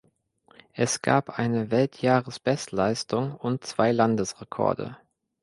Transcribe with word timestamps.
Es 0.73 1.03
gab 1.03 1.37
eine 1.37 1.69
Weltjahresbestleistung 1.69 3.35
und 3.35 3.67
zwei 3.67 3.91
Landesrekorde. 3.91 4.97